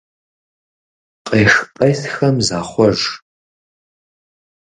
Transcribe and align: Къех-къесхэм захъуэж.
Къех-къесхэм 1.27 2.37
захъуэж. 2.47 2.99